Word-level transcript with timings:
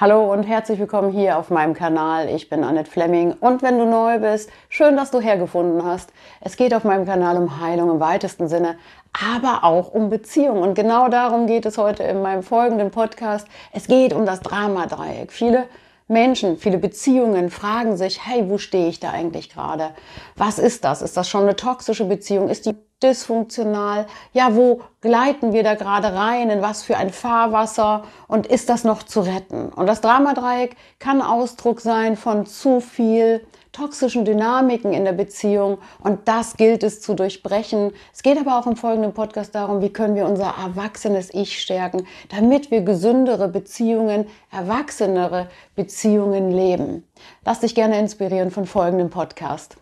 Hallo 0.00 0.32
und 0.32 0.44
herzlich 0.44 0.78
willkommen 0.78 1.10
hier 1.10 1.38
auf 1.38 1.50
meinem 1.50 1.74
Kanal. 1.74 2.28
Ich 2.28 2.48
bin 2.48 2.62
Annette 2.62 2.88
Fleming 2.88 3.32
und 3.32 3.62
wenn 3.62 3.80
du 3.80 3.84
neu 3.84 4.20
bist, 4.20 4.48
schön, 4.68 4.96
dass 4.96 5.10
du 5.10 5.20
hergefunden 5.20 5.84
hast. 5.84 6.12
Es 6.40 6.56
geht 6.56 6.72
auf 6.72 6.84
meinem 6.84 7.04
Kanal 7.04 7.36
um 7.36 7.60
Heilung 7.60 7.90
im 7.90 7.98
weitesten 7.98 8.46
Sinne, 8.46 8.76
aber 9.12 9.64
auch 9.64 9.92
um 9.92 10.08
Beziehung 10.08 10.62
und 10.62 10.74
genau 10.74 11.08
darum 11.08 11.48
geht 11.48 11.66
es 11.66 11.78
heute 11.78 12.04
in 12.04 12.22
meinem 12.22 12.44
folgenden 12.44 12.92
Podcast. 12.92 13.48
Es 13.72 13.88
geht 13.88 14.12
um 14.12 14.24
das 14.24 14.38
Drama-Dreieck. 14.38 15.32
Viele 15.32 15.64
Menschen, 16.06 16.58
viele 16.58 16.78
Beziehungen 16.78 17.50
fragen 17.50 17.96
sich, 17.96 18.24
hey, 18.24 18.48
wo 18.48 18.56
stehe 18.56 18.86
ich 18.86 19.00
da 19.00 19.10
eigentlich 19.10 19.50
gerade? 19.50 19.90
Was 20.36 20.60
ist 20.60 20.84
das? 20.84 21.02
Ist 21.02 21.16
das 21.16 21.28
schon 21.28 21.42
eine 21.42 21.56
toxische 21.56 22.04
Beziehung? 22.04 22.48
Ist 22.48 22.66
die 22.66 22.76
dysfunktional? 23.02 24.06
Ja, 24.32 24.54
wo 24.54 24.80
gleiten 25.00 25.52
wir 25.52 25.62
da 25.62 25.74
gerade 25.74 26.14
rein? 26.14 26.50
In 26.50 26.62
was 26.62 26.82
für 26.82 26.96
ein 26.96 27.10
Fahrwasser? 27.10 28.04
Und 28.26 28.46
ist 28.46 28.68
das 28.68 28.84
noch 28.84 29.02
zu 29.02 29.20
retten? 29.20 29.68
Und 29.68 29.86
das 29.86 30.00
Dramadreieck 30.00 30.76
kann 30.98 31.22
Ausdruck 31.22 31.80
sein 31.80 32.16
von 32.16 32.46
zu 32.46 32.80
viel 32.80 33.46
toxischen 33.72 34.24
Dynamiken 34.24 34.92
in 34.92 35.04
der 35.04 35.12
Beziehung 35.12 35.78
und 36.02 36.26
das 36.26 36.56
gilt 36.56 36.82
es 36.82 37.00
zu 37.00 37.14
durchbrechen. 37.14 37.92
Es 38.12 38.22
geht 38.22 38.38
aber 38.38 38.58
auch 38.58 38.66
im 38.66 38.76
folgenden 38.76 39.14
Podcast 39.14 39.54
darum, 39.54 39.82
wie 39.82 39.92
können 39.92 40.16
wir 40.16 40.26
unser 40.26 40.54
erwachsenes 40.62 41.32
Ich 41.32 41.60
stärken, 41.60 42.06
damit 42.28 42.70
wir 42.70 42.80
gesündere 42.80 43.48
Beziehungen, 43.48 44.26
erwachsenere 44.50 45.48
Beziehungen 45.76 46.50
leben. 46.50 47.04
Lass 47.44 47.60
dich 47.60 47.74
gerne 47.74 47.98
inspirieren 48.00 48.50
von 48.50 48.66
folgendem 48.66 49.10
Podcast. 49.10 49.76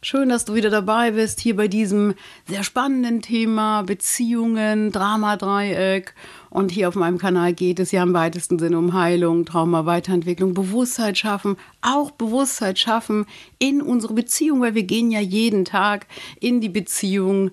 Schön, 0.00 0.28
dass 0.28 0.44
du 0.44 0.54
wieder 0.54 0.70
dabei 0.70 1.10
bist, 1.10 1.40
hier 1.40 1.56
bei 1.56 1.66
diesem 1.66 2.14
sehr 2.46 2.62
spannenden 2.62 3.20
Thema 3.20 3.82
Beziehungen, 3.82 4.92
Dramadreieck. 4.92 6.14
Und 6.50 6.70
hier 6.70 6.86
auf 6.86 6.94
meinem 6.94 7.18
Kanal 7.18 7.52
geht 7.52 7.80
es 7.80 7.90
ja 7.90 8.04
im 8.04 8.14
weitesten 8.14 8.60
Sinne 8.60 8.78
um 8.78 8.92
Heilung, 8.92 9.44
Trauma, 9.44 9.86
Weiterentwicklung, 9.86 10.54
Bewusstheit 10.54 11.18
schaffen, 11.18 11.56
auch 11.82 12.12
Bewusstheit 12.12 12.78
schaffen 12.78 13.26
in 13.58 13.82
unsere 13.82 14.14
Beziehung, 14.14 14.60
weil 14.60 14.76
wir 14.76 14.84
gehen 14.84 15.10
ja 15.10 15.18
jeden 15.18 15.64
Tag 15.64 16.06
in 16.38 16.60
die 16.60 16.68
Beziehung, 16.68 17.50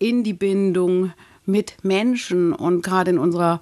in 0.00 0.24
die 0.24 0.32
Bindung 0.32 1.12
mit 1.44 1.76
Menschen. 1.84 2.52
Und 2.52 2.82
gerade 2.82 3.12
in 3.12 3.18
unserer 3.18 3.60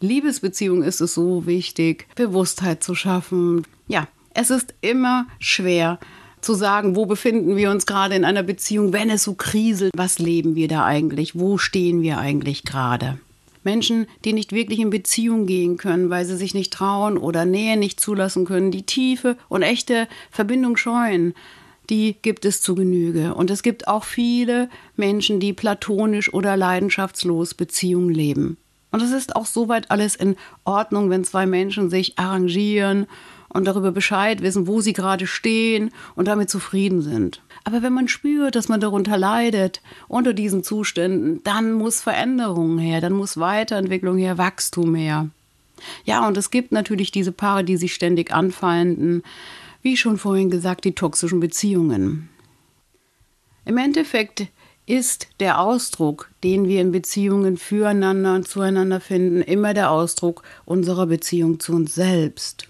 Liebesbeziehung 0.00 0.82
ist 0.82 1.02
es 1.02 1.12
so 1.12 1.44
wichtig, 1.44 2.06
Bewusstheit 2.14 2.82
zu 2.82 2.94
schaffen. 2.94 3.66
Ja, 3.88 4.08
es 4.32 4.48
ist 4.48 4.72
immer 4.80 5.26
schwer 5.38 5.98
zu 6.40 6.54
sagen, 6.54 6.96
wo 6.96 7.06
befinden 7.06 7.56
wir 7.56 7.70
uns 7.70 7.86
gerade 7.86 8.14
in 8.14 8.24
einer 8.24 8.42
Beziehung, 8.42 8.92
wenn 8.92 9.10
es 9.10 9.24
so 9.24 9.34
kriselt, 9.34 9.92
was 9.96 10.18
leben 10.18 10.54
wir 10.54 10.68
da 10.68 10.84
eigentlich, 10.84 11.38
wo 11.38 11.58
stehen 11.58 12.02
wir 12.02 12.18
eigentlich 12.18 12.64
gerade. 12.64 13.18
Menschen, 13.64 14.06
die 14.24 14.32
nicht 14.32 14.52
wirklich 14.52 14.78
in 14.78 14.90
Beziehung 14.90 15.46
gehen 15.46 15.76
können, 15.76 16.10
weil 16.10 16.24
sie 16.24 16.36
sich 16.36 16.54
nicht 16.54 16.72
trauen 16.72 17.18
oder 17.18 17.44
Nähe 17.44 17.76
nicht 17.76 18.00
zulassen 18.00 18.44
können, 18.44 18.70
die 18.70 18.84
tiefe 18.84 19.36
und 19.48 19.62
echte 19.62 20.08
Verbindung 20.30 20.76
scheuen, 20.76 21.34
die 21.90 22.16
gibt 22.20 22.44
es 22.44 22.60
zu 22.60 22.74
Genüge. 22.74 23.34
Und 23.34 23.50
es 23.50 23.62
gibt 23.62 23.88
auch 23.88 24.04
viele 24.04 24.68
Menschen, 24.96 25.40
die 25.40 25.52
platonisch 25.52 26.32
oder 26.32 26.56
leidenschaftslos 26.56 27.54
Beziehungen 27.54 28.10
leben. 28.10 28.56
Und 28.90 29.02
es 29.02 29.12
ist 29.12 29.36
auch 29.36 29.46
soweit 29.46 29.90
alles 29.90 30.16
in 30.16 30.36
Ordnung, 30.64 31.10
wenn 31.10 31.24
zwei 31.24 31.46
Menschen 31.46 31.90
sich 31.90 32.18
arrangieren 32.18 33.06
und 33.48 33.66
darüber 33.66 33.92
Bescheid 33.92 34.42
wissen, 34.42 34.66
wo 34.66 34.80
sie 34.80 34.92
gerade 34.92 35.26
stehen 35.26 35.90
und 36.14 36.28
damit 36.28 36.50
zufrieden 36.50 37.02
sind. 37.02 37.42
Aber 37.64 37.82
wenn 37.82 37.92
man 37.92 38.08
spürt, 38.08 38.54
dass 38.54 38.68
man 38.68 38.80
darunter 38.80 39.16
leidet, 39.16 39.80
unter 40.06 40.32
diesen 40.32 40.62
Zuständen, 40.62 41.42
dann 41.44 41.72
muss 41.72 42.00
Veränderung 42.00 42.78
her, 42.78 43.00
dann 43.00 43.12
muss 43.12 43.38
Weiterentwicklung 43.38 44.18
her, 44.18 44.38
Wachstum 44.38 44.94
her. 44.94 45.28
Ja, 46.04 46.26
und 46.26 46.36
es 46.36 46.50
gibt 46.50 46.72
natürlich 46.72 47.10
diese 47.10 47.32
Paare, 47.32 47.64
die 47.64 47.76
sich 47.76 47.94
ständig 47.94 48.32
anfeinden, 48.32 49.22
wie 49.82 49.96
schon 49.96 50.18
vorhin 50.18 50.50
gesagt, 50.50 50.84
die 50.84 50.94
toxischen 50.94 51.40
Beziehungen. 51.40 52.28
Im 53.64 53.76
Endeffekt 53.76 54.48
ist 54.86 55.28
der 55.40 55.60
Ausdruck, 55.60 56.30
den 56.42 56.66
wir 56.66 56.80
in 56.80 56.90
Beziehungen 56.90 57.58
füreinander 57.58 58.34
und 58.34 58.48
zueinander 58.48 59.00
finden, 59.00 59.42
immer 59.42 59.74
der 59.74 59.90
Ausdruck 59.90 60.42
unserer 60.64 61.06
Beziehung 61.06 61.60
zu 61.60 61.74
uns 61.74 61.94
selbst. 61.94 62.68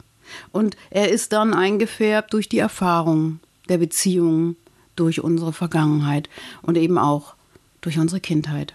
Und 0.53 0.77
er 0.91 1.11
ist 1.11 1.33
dann 1.33 1.55
eingefärbt 1.55 2.33
durch 2.33 2.49
die 2.49 2.59
Erfahrung 2.59 3.41
der 3.69 3.79
Beziehung, 3.79 4.57
durch 4.97 5.23
unsere 5.23 5.53
Vergangenheit 5.53 6.29
und 6.63 6.77
eben 6.77 6.99
auch 6.99 7.35
durch 7.81 7.99
unsere 7.99 8.21
Kindheit. 8.21 8.75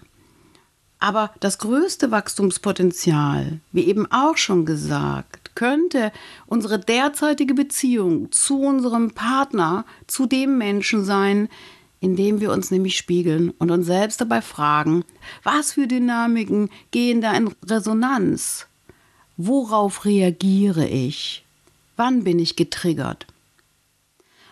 Aber 0.98 1.32
das 1.40 1.58
größte 1.58 2.10
Wachstumspotenzial, 2.10 3.60
wie 3.72 3.84
eben 3.84 4.10
auch 4.10 4.38
schon 4.38 4.64
gesagt, 4.64 5.54
könnte 5.54 6.12
unsere 6.46 6.78
derzeitige 6.78 7.52
Beziehung 7.52 8.32
zu 8.32 8.60
unserem 8.60 9.10
Partner, 9.10 9.84
zu 10.06 10.24
dem 10.24 10.56
Menschen 10.56 11.04
sein, 11.04 11.50
in 12.00 12.16
dem 12.16 12.40
wir 12.40 12.52
uns 12.52 12.70
nämlich 12.70 12.96
spiegeln 12.96 13.50
und 13.50 13.70
uns 13.70 13.86
selbst 13.86 14.20
dabei 14.20 14.40
fragen, 14.40 15.04
was 15.42 15.72
für 15.72 15.86
Dynamiken 15.86 16.70
gehen 16.90 17.20
da 17.20 17.34
in 17.34 17.54
Resonanz? 17.64 18.66
Worauf 19.36 20.04
reagiere 20.04 20.86
ich? 20.86 21.43
Wann 21.96 22.24
bin 22.24 22.38
ich 22.38 22.56
getriggert? 22.56 23.26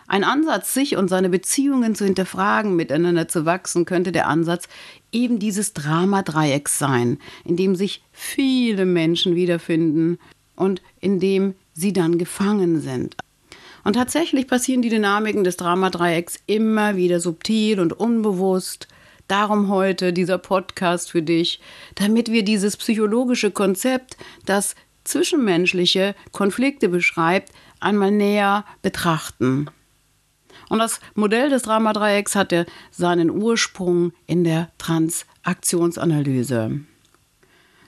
Ein 0.07 0.23
Ansatz, 0.23 0.73
sich 0.73 0.97
und 0.97 1.07
seine 1.07 1.29
Beziehungen 1.29 1.95
zu 1.95 2.05
hinterfragen, 2.05 2.75
miteinander 2.75 3.27
zu 3.27 3.45
wachsen, 3.45 3.85
könnte 3.85 4.11
der 4.11 4.27
Ansatz 4.27 4.67
eben 5.11 5.39
dieses 5.39 5.73
Drama-Dreiecks 5.73 6.77
sein, 6.77 7.19
in 7.45 7.55
dem 7.55 7.75
sich 7.75 8.03
viele 8.11 8.85
Menschen 8.85 9.35
wiederfinden 9.35 10.19
und 10.55 10.81
in 10.99 11.19
dem 11.19 11.55
sie 11.73 11.93
dann 11.93 12.17
gefangen 12.17 12.81
sind. 12.81 13.15
Und 13.83 13.93
tatsächlich 13.93 14.47
passieren 14.47 14.81
die 14.81 14.89
Dynamiken 14.89 15.43
des 15.43 15.57
Drama-Dreiecks 15.57 16.39
immer 16.45 16.95
wieder 16.95 17.19
subtil 17.19 17.79
und 17.79 17.93
unbewusst. 17.93 18.87
Darum 19.27 19.69
heute 19.69 20.13
dieser 20.13 20.37
Podcast 20.37 21.11
für 21.11 21.21
dich, 21.21 21.59
damit 21.95 22.31
wir 22.31 22.43
dieses 22.43 22.77
psychologische 22.77 23.51
Konzept, 23.51 24.17
das 24.45 24.75
zwischenmenschliche 25.03 26.15
Konflikte 26.31 26.89
beschreibt, 26.89 27.51
einmal 27.79 28.11
näher 28.11 28.65
betrachten. 28.81 29.69
Und 30.69 30.79
das 30.79 30.99
Modell 31.15 31.49
des 31.49 31.63
Dramadreiecks 31.63 32.35
hatte 32.35 32.65
seinen 32.91 33.29
Ursprung 33.29 34.13
in 34.25 34.43
der 34.43 34.69
Transaktionsanalyse. 34.77 36.79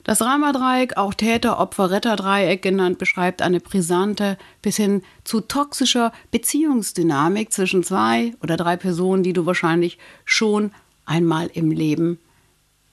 Das 0.04 0.18
Dramadreieck, 0.18 0.96
auch 0.96 1.14
Täter-Opfer-Retter-Dreieck 1.14 2.62
genannt, 2.62 2.98
beschreibt 2.98 3.42
eine 3.42 3.58
brisante 3.58 4.38
bis 4.62 4.76
hin 4.76 5.02
zu 5.24 5.40
toxischer 5.40 6.12
Beziehungsdynamik 6.30 7.52
zwischen 7.52 7.82
zwei 7.82 8.32
oder 8.40 8.56
drei 8.56 8.76
Personen, 8.76 9.24
die 9.24 9.32
du 9.32 9.46
wahrscheinlich 9.46 9.98
schon 10.24 10.70
einmal 11.06 11.50
im 11.54 11.72
Leben 11.72 12.20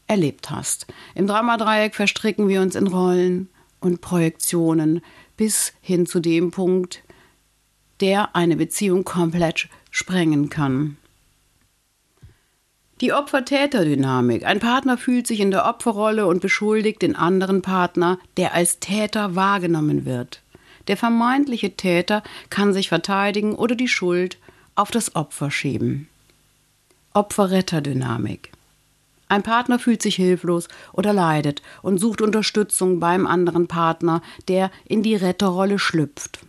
erlebt 0.07 0.49
hast. 0.49 0.87
Im 1.13 1.27
Dramadreieck 1.27 1.93
verstricken 1.93 2.47
wir 2.47 2.61
uns 2.61 2.75
in 2.75 2.87
Rollen, 2.87 3.47
und 3.83 4.01
Projektionen 4.01 5.01
bis 5.37 5.73
hin 5.81 6.05
zu 6.05 6.19
dem 6.19 6.51
Punkt, 6.51 7.03
der 7.99 8.35
eine 8.35 8.55
Beziehung 8.55 9.03
komplett 9.03 9.69
sprengen 9.91 10.49
kann. 10.49 10.97
Die 13.01 13.11
Opfer-Täter-Dynamik. 13.11 14.45
Ein 14.45 14.59
Partner 14.59 14.97
fühlt 14.97 15.27
sich 15.27 15.39
in 15.39 15.51
der 15.51 15.65
Opferrolle 15.65 16.25
und 16.25 16.41
beschuldigt 16.41 17.01
den 17.01 17.15
anderen 17.15 17.61
Partner, 17.61 18.17
der 18.37 18.53
als 18.53 18.79
Täter 18.79 19.35
wahrgenommen 19.35 20.05
wird. 20.05 20.41
Der 20.87 20.97
vermeintliche 20.97 21.71
Täter 21.71 22.23
kann 22.49 22.73
sich 22.73 22.89
verteidigen 22.89 23.55
oder 23.55 23.75
die 23.75 23.87
Schuld 23.87 24.37
auf 24.75 24.91
das 24.91 25.15
Opfer 25.15 25.51
schieben. 25.51 26.07
Opfer-Retter-Dynamik. 27.13 28.51
Ein 29.33 29.41
Partner 29.41 29.79
fühlt 29.79 30.03
sich 30.03 30.17
hilflos 30.17 30.67
oder 30.91 31.11
leidet 31.11 31.63
und 31.81 31.97
sucht 31.97 32.21
Unterstützung 32.21 32.99
beim 32.99 33.25
anderen 33.25 33.67
Partner, 33.67 34.21
der 34.47 34.69
in 34.85 35.01
die 35.01 35.15
Retterrolle 35.15 35.79
schlüpft. 35.79 36.41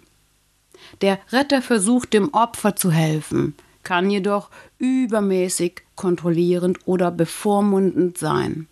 Der 1.01 1.19
Retter 1.33 1.63
versucht 1.63 2.13
dem 2.13 2.35
Opfer 2.35 2.77
zu 2.77 2.91
helfen, 2.91 3.55
kann 3.85 4.11
jedoch 4.11 4.51
übermäßig 4.77 5.81
kontrollierend 5.97 6.81
oder 6.85 7.11
bevormundend 7.11 8.19
sein. 8.19 8.67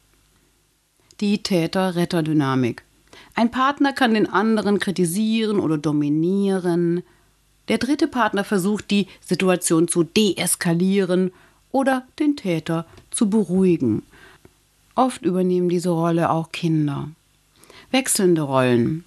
Die 1.23 1.43
Täter-Retter-Dynamik. 1.43 2.83
Ein 3.35 3.51
Partner 3.51 3.95
kann 3.95 4.13
den 4.13 4.29
anderen 4.29 4.79
kritisieren 4.79 5.59
oder 5.59 5.79
dominieren. 5.79 7.03
Der 7.69 7.79
dritte 7.79 8.09
Partner 8.09 8.45
versucht, 8.45 8.91
die 8.91 9.07
Situation 9.23 9.89
zu 9.89 10.03
deeskalieren 10.03 11.33
oder 11.73 12.07
den 12.19 12.37
Täter 12.37 12.87
zu 13.11 13.29
beruhigen. 13.29 14.03
Oft 14.95 15.25
übernehmen 15.25 15.69
diese 15.69 15.91
Rolle 15.91 16.31
auch 16.31 16.53
Kinder. 16.53 17.09
Wechselnde 17.91 18.43
Rollen. 18.43 19.05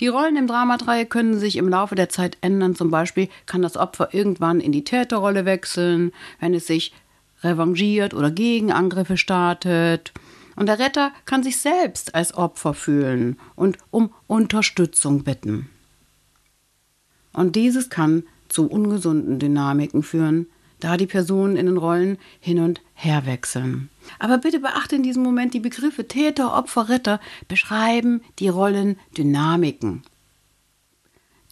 Die 0.00 0.08
Rollen 0.08 0.36
im 0.36 0.46
Dramadreieck 0.46 1.10
können 1.10 1.38
sich 1.38 1.56
im 1.56 1.68
Laufe 1.68 1.94
der 1.94 2.08
Zeit 2.08 2.38
ändern. 2.40 2.74
Zum 2.74 2.90
Beispiel 2.90 3.28
kann 3.46 3.62
das 3.62 3.76
Opfer 3.76 4.14
irgendwann 4.14 4.60
in 4.60 4.72
die 4.72 4.84
Täterrolle 4.84 5.44
wechseln, 5.44 6.12
wenn 6.40 6.54
es 6.54 6.66
sich 6.66 6.92
revanchiert 7.42 8.14
oder 8.14 8.30
Gegenangriffe 8.30 9.16
startet. 9.16 10.12
Und 10.56 10.66
der 10.66 10.78
Retter 10.78 11.12
kann 11.24 11.42
sich 11.42 11.58
selbst 11.58 12.14
als 12.14 12.34
Opfer 12.34 12.74
fühlen 12.74 13.38
und 13.56 13.78
um 13.90 14.12
Unterstützung 14.26 15.24
bitten. 15.24 15.68
Und 17.32 17.56
dieses 17.56 17.90
kann 17.90 18.22
zu 18.48 18.68
ungesunden 18.68 19.40
Dynamiken 19.40 20.04
führen, 20.04 20.46
da 20.80 20.96
die 20.96 21.06
Personen 21.06 21.56
in 21.56 21.66
den 21.66 21.76
Rollen 21.76 22.18
hin 22.40 22.58
und 22.58 22.80
her 22.94 23.26
wechseln. 23.26 23.88
Aber 24.18 24.38
bitte 24.38 24.60
beachte 24.60 24.96
in 24.96 25.02
diesem 25.02 25.22
Moment 25.22 25.54
die 25.54 25.60
Begriffe 25.60 26.06
Täter, 26.06 26.56
Opfer, 26.56 26.88
Retter 26.88 27.20
beschreiben 27.48 28.22
die 28.38 28.48
Rollendynamiken. 28.48 30.02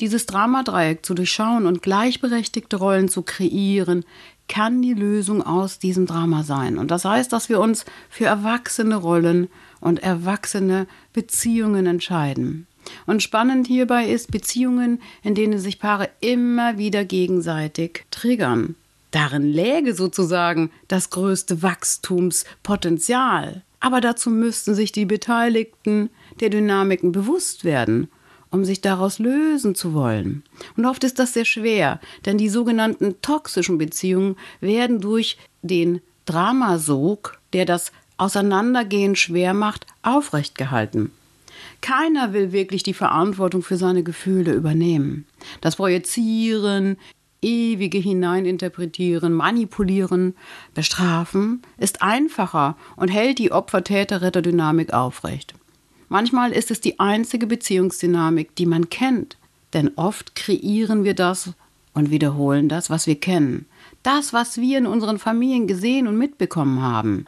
Dieses 0.00 0.26
Dramadreieck 0.26 1.06
zu 1.06 1.14
durchschauen 1.14 1.66
und 1.66 1.82
gleichberechtigte 1.82 2.76
Rollen 2.76 3.08
zu 3.08 3.22
kreieren, 3.22 4.04
kann 4.48 4.82
die 4.82 4.94
Lösung 4.94 5.42
aus 5.42 5.78
diesem 5.78 6.06
Drama 6.06 6.42
sein. 6.42 6.76
Und 6.76 6.90
das 6.90 7.04
heißt, 7.04 7.32
dass 7.32 7.48
wir 7.48 7.60
uns 7.60 7.84
für 8.10 8.26
erwachsene 8.26 8.96
Rollen 8.96 9.48
und 9.80 10.02
erwachsene 10.02 10.86
Beziehungen 11.12 11.86
entscheiden. 11.86 12.66
Und 13.06 13.22
spannend 13.22 13.66
hierbei 13.66 14.08
ist 14.08 14.30
Beziehungen, 14.30 15.00
in 15.22 15.34
denen 15.34 15.58
sich 15.58 15.78
Paare 15.78 16.10
immer 16.20 16.78
wieder 16.78 17.04
gegenseitig 17.04 18.04
triggern. 18.10 18.74
Darin 19.12 19.44
läge 19.44 19.94
sozusagen 19.94 20.72
das 20.88 21.10
größte 21.10 21.62
Wachstumspotenzial. 21.62 23.62
Aber 23.78 24.00
dazu 24.00 24.30
müssten 24.30 24.74
sich 24.74 24.90
die 24.90 25.04
Beteiligten 25.04 26.10
der 26.40 26.50
Dynamiken 26.50 27.12
bewusst 27.12 27.64
werden, 27.64 28.08
um 28.50 28.64
sich 28.64 28.80
daraus 28.80 29.18
lösen 29.18 29.74
zu 29.74 29.92
wollen. 29.92 30.42
Und 30.76 30.86
oft 30.86 31.04
ist 31.04 31.18
das 31.18 31.34
sehr 31.34 31.44
schwer, 31.44 32.00
denn 32.24 32.38
die 32.38 32.48
sogenannten 32.48 33.20
toxischen 33.22 33.78
Beziehungen 33.78 34.36
werden 34.60 35.00
durch 35.00 35.36
den 35.62 36.00
Dramasog, 36.24 37.38
der 37.52 37.64
das 37.64 37.92
Auseinandergehen 38.16 39.16
schwer 39.16 39.52
macht, 39.52 39.86
aufrecht 40.02 40.56
gehalten. 40.56 41.10
Keiner 41.80 42.32
will 42.32 42.52
wirklich 42.52 42.82
die 42.82 42.94
Verantwortung 42.94 43.62
für 43.62 43.76
seine 43.76 44.02
Gefühle 44.02 44.52
übernehmen. 44.52 45.26
Das 45.60 45.76
Projizieren, 45.76 46.96
ewige 47.42 47.98
Hineininterpretieren, 47.98 49.32
manipulieren, 49.32 50.34
bestrafen 50.74 51.62
ist 51.76 52.00
einfacher 52.00 52.76
und 52.96 53.08
hält 53.08 53.38
die 53.38 53.52
Opfer-Täter-Retter-Dynamik 53.52 54.92
aufrecht. 54.92 55.54
Manchmal 56.08 56.52
ist 56.52 56.70
es 56.70 56.80
die 56.80 57.00
einzige 57.00 57.46
Beziehungsdynamik, 57.46 58.54
die 58.54 58.66
man 58.66 58.88
kennt, 58.88 59.36
denn 59.72 59.90
oft 59.96 60.34
kreieren 60.34 61.04
wir 61.04 61.14
das 61.14 61.52
und 61.94 62.10
wiederholen 62.10 62.68
das, 62.68 62.90
was 62.90 63.06
wir 63.06 63.18
kennen. 63.18 63.66
Das, 64.02 64.32
was 64.32 64.58
wir 64.58 64.78
in 64.78 64.86
unseren 64.86 65.18
Familien 65.18 65.66
gesehen 65.66 66.06
und 66.06 66.16
mitbekommen 66.16 66.80
haben. 66.80 67.26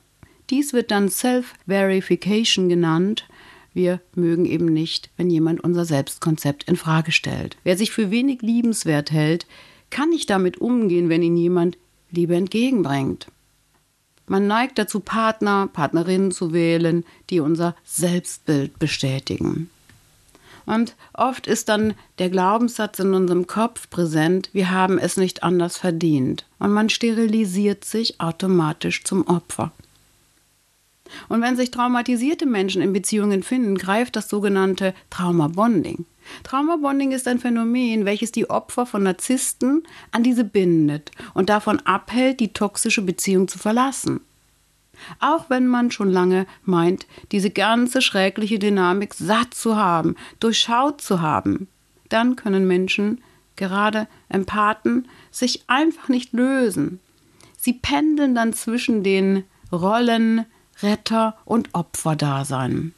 Dies 0.51 0.73
wird 0.73 0.91
dann 0.91 1.09
Self-Verification 1.09 2.69
genannt, 2.69 3.27
wir 3.73 4.01
mögen 4.15 4.47
eben 4.47 4.67
nicht, 4.67 5.11
wenn 5.17 5.31
jemand 5.31 5.63
unser 5.65 5.85
Selbstkonzept 5.85 6.65
in 6.65 6.77
Frage 6.77 7.11
stellt. 7.11 7.57
Wer 7.65 7.77
sich 7.77 7.91
für 7.91 8.11
wenig 8.13 8.41
liebenswert 8.41 9.11
hält, 9.11 9.47
kann 9.95 10.11
nicht 10.11 10.29
damit 10.29 10.59
umgehen, 10.59 11.09
wenn 11.09 11.23
ihn 11.23 11.37
jemand 11.37 11.79
Liebe 12.11 12.35
entgegenbringt. 12.35 13.29
Man 14.27 14.47
neigt 14.47 14.79
dazu, 14.79 15.01
Partner, 15.01 15.69
Partnerinnen 15.73 16.33
zu 16.33 16.53
wählen, 16.53 17.05
die 17.31 17.41
unser 17.41 17.77
Selbstbild 17.85 18.79
bestätigen. 18.79 19.71
Und 20.67 20.97
oft 21.13 21.47
ist 21.47 21.69
dann 21.69 21.95
der 22.19 22.31
Glaubenssatz 22.31 22.99
in 22.99 23.15
unserem 23.15 23.47
Kopf 23.47 23.89
präsent, 23.89 24.51
wir 24.53 24.71
haben 24.71 24.99
es 24.99 25.17
nicht 25.17 25.43
anders 25.43 25.77
verdient. 25.77 26.45
Und 26.59 26.73
man 26.73 26.89
sterilisiert 26.89 27.85
sich 27.85 28.21
automatisch 28.21 29.05
zum 29.05 29.27
Opfer. 29.27 29.73
Und 31.29 31.41
wenn 31.41 31.57
sich 31.57 31.71
traumatisierte 31.71 32.47
Menschen 32.47 32.83
in 32.83 32.93
Beziehungen 32.93 33.43
finden, 33.45 33.77
greift 33.77 34.17
das 34.17 34.29
sogenannte 34.29 34.95
Traumabonding. 35.11 36.07
Traumabonding 36.43 37.13
ist 37.13 37.29
ein 37.29 37.39
Phänomen, 37.39 38.05
welches 38.05 38.33
die 38.33 38.51
Opfer 38.51 38.87
von 38.87 39.03
Narzissten 39.03 39.83
an 40.11 40.23
diese 40.23 40.45
bindet 40.45 41.11
und 41.35 41.49
davon 41.49 41.81
abhält, 41.81 42.41
die 42.41 42.53
toxische 42.53 43.03
Beziehung 43.03 43.49
zu 43.49 43.59
verlassen. 43.59 44.21
Auch 45.21 45.51
wenn 45.51 45.67
man 45.67 45.91
schon 45.91 46.11
lange 46.11 46.47
meint, 46.65 47.07
diese 47.33 47.51
ganze 47.51 48.01
schreckliche 48.01 48.59
Dynamik 48.59 49.15
satt 49.15 49.55
zu 49.55 49.77
haben, 49.77 50.17
durchschaut 50.41 51.01
zu 51.01 51.21
haben, 51.21 51.69
dann 52.09 52.37
können 52.37 52.67
Menschen, 52.67 53.23
gerade 53.57 54.07
Empathen, 54.29 55.09
sich 55.31 55.65
einfach 55.67 56.09
nicht 56.09 56.33
lösen. 56.33 57.01
Sie 57.57 57.73
pendeln 57.73 58.35
dann 58.35 58.53
zwischen 58.53 59.03
den 59.03 59.45
Rollen 59.73 60.45
Retter 60.83 61.37
und 61.45 61.71
Opferdasein. 61.73 62.95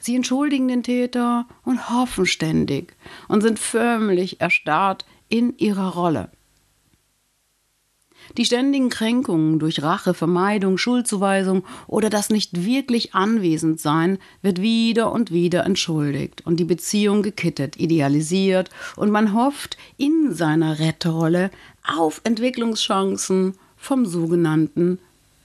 Sie 0.00 0.16
entschuldigen 0.16 0.66
den 0.66 0.82
Täter 0.82 1.46
und 1.64 1.90
hoffen 1.90 2.26
ständig 2.26 2.96
und 3.28 3.42
sind 3.42 3.58
förmlich 3.58 4.40
erstarrt 4.40 5.04
in 5.28 5.56
ihrer 5.58 5.92
Rolle. 5.94 6.30
Die 8.36 8.44
ständigen 8.44 8.90
Kränkungen 8.90 9.58
durch 9.58 9.82
Rache, 9.82 10.14
Vermeidung, 10.14 10.78
Schuldzuweisung 10.78 11.64
oder 11.86 12.10
das 12.10 12.30
nicht 12.30 12.64
wirklich 12.64 13.14
Anwesendsein 13.14 14.18
wird 14.40 14.60
wieder 14.60 15.12
und 15.12 15.32
wieder 15.32 15.64
entschuldigt 15.64 16.46
und 16.46 16.58
die 16.58 16.64
Beziehung 16.64 17.22
gekittet, 17.22 17.76
idealisiert 17.76 18.70
und 18.96 19.10
man 19.10 19.34
hofft 19.34 19.76
in 19.96 20.32
seiner 20.32 20.78
Retterrolle 20.78 21.50
auf 21.82 22.20
Entwicklungschancen 22.24 23.54
vom 23.76 24.06
sogenannten 24.06 24.98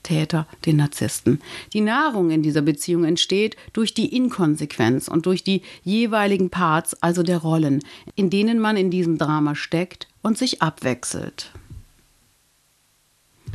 Täter, 0.06 0.48
den 0.66 0.78
Narzissten. 0.78 1.42
Die 1.74 1.82
Nahrung 1.82 2.30
in 2.30 2.44
dieser 2.44 2.62
Beziehung 2.62 3.04
entsteht 3.04 3.58
durch 3.74 3.94
die 3.94 4.16
Inkonsequenz 4.16 5.08
und 5.10 5.26
durch 5.26 5.44
die 5.44 5.64
jeweiligen 5.84 6.50
Parts, 6.50 6.94
also 7.02 7.24
der 7.24 7.40
Rollen, 7.40 7.84
in 8.16 8.30
denen 8.30 8.60
man 8.60 8.78
in 8.78 8.92
diesem 8.92 9.18
Drama 9.18 9.56
steckt 9.56 10.08
und 10.22 10.38
sich 10.38 10.62
abwechselt. 10.62 11.52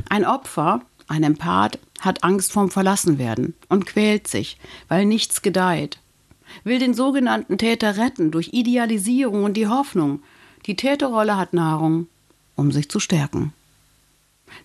Ein 0.09 0.25
Opfer, 0.25 0.81
ein 1.07 1.23
Empath, 1.23 1.79
hat 2.01 2.23
Angst 2.23 2.51
vorm 2.51 2.69
Verlassenwerden 2.69 3.53
und 3.69 3.85
quält 3.85 4.27
sich, 4.27 4.57
weil 4.87 5.05
nichts 5.05 5.41
gedeiht. 5.41 5.99
Will 6.63 6.79
den 6.79 6.93
sogenannten 6.93 7.57
Täter 7.57 7.97
retten 7.97 8.31
durch 8.31 8.49
Idealisierung 8.51 9.45
und 9.45 9.55
die 9.55 9.67
Hoffnung. 9.67 10.21
Die 10.65 10.75
Täterrolle 10.75 11.37
hat 11.37 11.53
Nahrung, 11.53 12.07
um 12.55 12.71
sich 12.71 12.89
zu 12.89 12.99
stärken. 12.99 13.53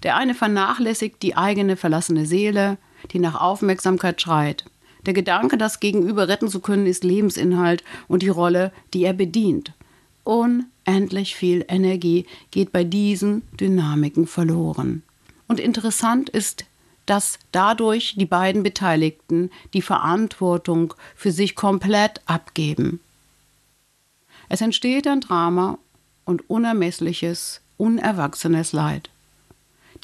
Der 0.02 0.16
eine 0.16 0.34
vernachlässigt 0.34 1.22
die 1.22 1.36
eigene 1.36 1.76
verlassene 1.76 2.26
Seele, 2.26 2.78
die 3.12 3.18
nach 3.18 3.40
Aufmerksamkeit 3.40 4.20
schreit. 4.20 4.64
Der 5.06 5.14
Gedanke, 5.14 5.56
das 5.56 5.80
Gegenüber 5.80 6.28
retten 6.28 6.48
zu 6.48 6.60
können, 6.60 6.86
ist 6.86 7.04
Lebensinhalt 7.04 7.84
und 8.08 8.22
die 8.22 8.28
Rolle, 8.28 8.72
die 8.92 9.04
er 9.04 9.12
bedient. 9.12 9.72
Unendlich 10.24 11.36
viel 11.36 11.64
Energie 11.68 12.26
geht 12.50 12.72
bei 12.72 12.82
diesen 12.82 13.42
Dynamiken 13.60 14.26
verloren. 14.26 15.02
Und 15.46 15.60
interessant 15.60 16.28
ist, 16.28 16.64
dass 17.06 17.38
dadurch 17.52 18.16
die 18.16 18.26
beiden 18.26 18.64
Beteiligten 18.64 19.50
die 19.72 19.82
Verantwortung 19.82 20.94
für 21.14 21.30
sich 21.30 21.54
komplett 21.54 22.20
abgeben. 22.26 22.98
Es 24.48 24.60
entsteht 24.60 25.06
ein 25.06 25.20
Drama 25.20 25.78
und 26.24 26.50
unermessliches, 26.50 27.60
unerwachsenes 27.76 28.72
Leid. 28.72 29.10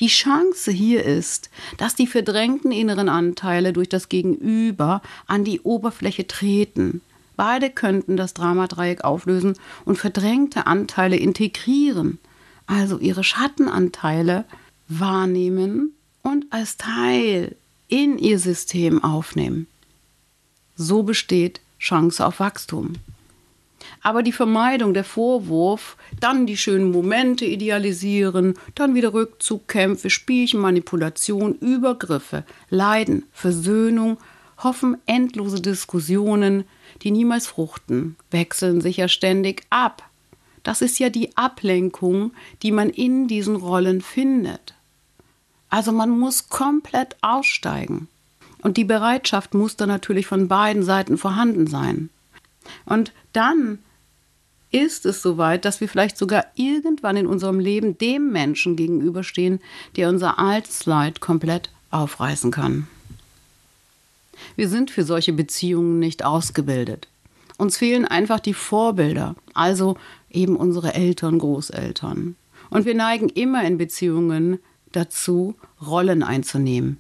Die 0.03 0.09
Chance 0.09 0.73
hier 0.73 1.05
ist, 1.05 1.49
dass 1.79 1.95
die 1.95 2.09
verdrängten 2.09 2.73
inneren 2.73 3.09
Anteile 3.09 3.73
durch 3.73 3.89
das 3.89 4.09
Gegenüber 4.09 5.01
an 5.29 5.45
die 5.45 5.61
Oberfläche 5.61 6.27
treten. 6.27 7.03
Beide 7.37 7.71
könnten 7.71 8.17
das 8.17 8.35
Dramadreieck 8.35 9.05
auflösen 9.05 9.55
und 9.85 9.99
verdrängte 9.99 10.67
Anteile 10.67 11.15
integrieren, 11.15 12.19
also 12.67 12.99
ihre 12.99 13.23
Schattenanteile 13.23 14.45
wahrnehmen 14.89 15.93
und 16.23 16.47
als 16.51 16.77
Teil 16.79 17.55
in 17.87 18.19
ihr 18.19 18.41
System 18.41 19.05
aufnehmen. 19.05 19.69
So 20.75 21.05
besteht 21.05 21.61
Chance 21.79 22.27
auf 22.27 22.41
Wachstum. 22.41 22.95
Aber 24.03 24.23
die 24.23 24.33
Vermeidung, 24.33 24.95
der 24.95 25.05
Vorwurf, 25.05 25.97
dann 26.21 26.47
die 26.47 26.57
schönen 26.57 26.91
Momente 26.91 27.45
idealisieren, 27.45 28.55
dann 28.75 28.95
wieder 28.95 29.13
Rückzug, 29.13 29.69
Kämpfe, 29.69 30.11
Spielchen, 30.11 30.61
Manipulation, 30.61 31.55
Übergriffe, 31.55 32.45
Leiden, 32.71 33.25
Versöhnung, 33.33 34.19
hoffen 34.59 34.97
endlose 35.07 35.61
Diskussionen, 35.61 36.65
die 37.03 37.11
niemals 37.11 37.47
fruchten, 37.47 38.17
wechseln 38.31 38.81
sich 38.81 38.99
ja 38.99 39.09
ständig 39.09 39.63
ab. 39.71 40.09
Das 40.63 40.83
ist 40.83 40.99
ja 40.99 41.11
die 41.11 41.37
Ablenkung, 41.37 42.33
die 42.63 42.71
man 42.71 42.91
in 42.91 43.27
diesen 43.27 43.57
Rollen 43.57 44.01
findet. 44.01 44.75
Also 45.69 45.91
man 45.91 46.11
muss 46.11 46.49
komplett 46.49 47.17
aussteigen. 47.23 48.09
Und 48.63 48.77
die 48.77 48.85
Bereitschaft 48.85 49.55
muss 49.55 49.77
dann 49.77 49.89
natürlich 49.89 50.27
von 50.27 50.47
beiden 50.47 50.85
Seiten 50.85 51.19
vorhanden 51.19 51.67
sein. 51.67 52.11
Und 52.85 53.13
dann 53.33 53.79
ist 54.71 55.05
es 55.07 55.23
soweit, 55.23 55.65
dass 55.65 55.81
wir 55.81 55.89
vielleicht 55.89 56.17
sogar 56.17 56.47
irgendwann 56.55 57.17
in 57.17 57.27
unserem 57.27 57.61
Leben 57.61 57.99
dem 57.99 58.33
Menschen 58.33 58.75
gegenüberstehen, 58.75 59.61
der 59.97 60.09
unser 60.09 60.39
altes 60.39 60.87
Leid 60.87 61.21
komplett 61.21 61.71
aufreißen 61.91 62.51
kann. 62.51 62.89
Wir 64.57 64.69
sind 64.69 64.91
für 64.91 65.05
solche 65.05 65.33
Beziehungen 65.33 65.99
nicht 65.99 66.25
ausgebildet. 66.25 67.07
Uns 67.59 67.77
fehlen 67.77 68.07
einfach 68.07 68.41
die 68.41 68.55
Vorbilder, 68.55 69.37
also 69.55 69.97
eben 70.31 70.57
unsere 70.57 70.95
Eltern, 70.95 71.39
Großeltern. 71.39 72.35
Und 72.71 72.87
wir 72.87 72.95
neigen 72.95 73.29
immer 73.29 73.65
in 73.65 73.77
Beziehungen 73.79 74.59
dazu, 74.93 75.55
Rollen 75.87 76.23
einzunehmen, 76.23 76.99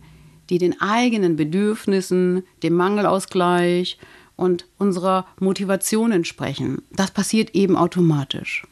die 0.50 0.58
den 0.58 0.80
eigenen 0.80 1.36
Bedürfnissen, 1.36 2.44
dem 2.62 2.74
Mangelausgleich 2.74 3.98
und 4.42 4.66
unserer 4.76 5.24
Motivation 5.38 6.10
entsprechen. 6.10 6.82
Das 6.90 7.12
passiert 7.12 7.54
eben 7.54 7.76
automatisch. 7.76 8.66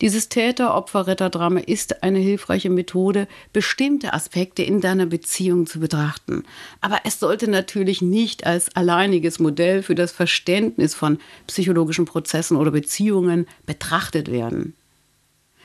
Dieses 0.00 0.30
Täter-Opfer-Retter-Drama 0.30 1.60
ist 1.60 2.02
eine 2.02 2.18
hilfreiche 2.18 2.70
Methode, 2.70 3.28
bestimmte 3.52 4.14
Aspekte 4.14 4.62
in 4.62 4.80
deiner 4.80 5.04
Beziehung 5.04 5.66
zu 5.66 5.80
betrachten. 5.80 6.44
Aber 6.80 7.00
es 7.04 7.20
sollte 7.20 7.50
natürlich 7.50 8.00
nicht 8.00 8.46
als 8.46 8.74
alleiniges 8.74 9.38
Modell 9.38 9.82
für 9.82 9.94
das 9.94 10.12
Verständnis 10.12 10.94
von 10.94 11.18
psychologischen 11.46 12.06
Prozessen 12.06 12.56
oder 12.56 12.70
Beziehungen 12.70 13.46
betrachtet 13.66 14.32
werden. 14.32 14.74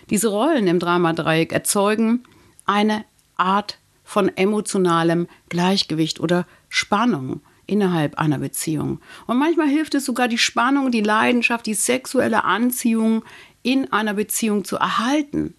Diese 0.10 0.28
Rollen 0.28 0.68
im 0.68 0.80
Dramadreieck 0.80 1.54
erzeugen 1.54 2.26
eine 2.66 3.06
Art 3.38 3.78
von 4.04 4.36
emotionalem 4.36 5.30
Gleichgewicht 5.48 6.20
oder 6.20 6.46
Spannung 6.68 7.40
innerhalb 7.68 8.18
einer 8.18 8.40
Beziehung. 8.40 9.00
Und 9.28 9.38
manchmal 9.38 9.68
hilft 9.68 9.96
es 9.96 10.06
sogar, 10.06 10.28
die 10.28 10.38
Spannung, 10.38 10.92
die 10.92 11.02
Leidenschaft, 11.02 11.66
die 11.66 11.74
sexuelle 11.74 12.44
Anziehung 12.44 13.24
in 13.64 13.92
einer 13.92 14.14
Beziehung 14.14 14.64
zu 14.64 14.78
erhalten. 14.78 15.54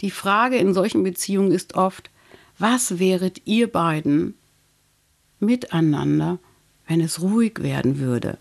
Die 0.00 0.10
Frage 0.10 0.56
in 0.56 0.74
solchen 0.74 1.02
Beziehungen 1.02 1.52
ist 1.52 1.74
oft, 1.74 2.10
was 2.58 2.98
wäret 2.98 3.42
ihr 3.44 3.70
beiden 3.70 4.34
miteinander, 5.40 6.38
wenn 6.86 7.00
es 7.00 7.20
ruhig 7.20 7.62
werden 7.62 7.98
würde? 7.98 8.38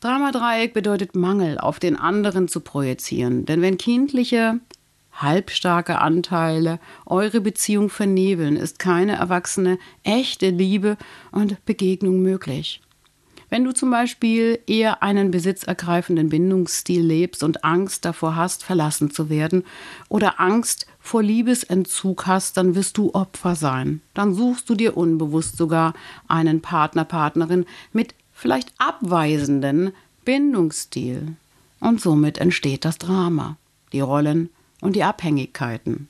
Dramadreieck 0.00 0.74
bedeutet 0.74 1.14
Mangel 1.14 1.58
auf 1.58 1.78
den 1.78 1.96
anderen 1.96 2.48
zu 2.48 2.60
projizieren, 2.60 3.44
denn 3.44 3.62
wenn 3.62 3.78
kindliche, 3.78 4.58
halbstarke 5.12 6.00
Anteile 6.00 6.78
eure 7.06 7.40
Beziehung 7.40 7.90
vernebeln, 7.90 8.56
ist 8.56 8.78
keine 8.78 9.16
erwachsene, 9.16 9.78
echte 10.02 10.50
Liebe 10.50 10.96
und 11.30 11.64
Begegnung 11.64 12.22
möglich. 12.22 12.80
Wenn 13.52 13.64
du 13.64 13.72
zum 13.74 13.90
Beispiel 13.90 14.60
eher 14.66 15.02
einen 15.02 15.30
besitzergreifenden 15.30 16.30
Bindungsstil 16.30 17.02
lebst 17.02 17.42
und 17.42 17.64
Angst 17.64 18.06
davor 18.06 18.34
hast, 18.34 18.64
verlassen 18.64 19.10
zu 19.10 19.28
werden 19.28 19.64
oder 20.08 20.40
Angst 20.40 20.86
vor 20.98 21.22
Liebesentzug 21.22 22.26
hast, 22.26 22.56
dann 22.56 22.74
wirst 22.74 22.96
du 22.96 23.12
Opfer 23.12 23.54
sein. 23.54 24.00
Dann 24.14 24.32
suchst 24.32 24.70
du 24.70 24.74
dir 24.74 24.96
unbewusst 24.96 25.58
sogar 25.58 25.92
einen 26.28 26.62
Partner, 26.62 27.04
Partnerin 27.04 27.66
mit 27.92 28.14
vielleicht 28.32 28.72
abweisenden 28.78 29.92
Bindungsstil. 30.24 31.36
Und 31.78 32.00
somit 32.00 32.38
entsteht 32.38 32.86
das 32.86 32.96
Drama, 32.96 33.58
die 33.92 34.00
Rollen 34.00 34.48
und 34.82 34.94
die 34.94 35.04
Abhängigkeiten. 35.04 36.08